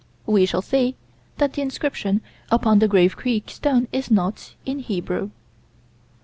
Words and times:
We 0.25 0.47
shall 0.47 0.63
see 0.63 0.95
that 1.37 1.53
the 1.53 1.61
inscription 1.61 2.21
upon 2.49 2.79
the 2.79 2.87
Grave 2.87 3.15
Creek 3.15 3.51
stone 3.51 3.87
is 3.91 4.09
not 4.09 4.55
in 4.65 4.79
Hebrew. 4.79 5.29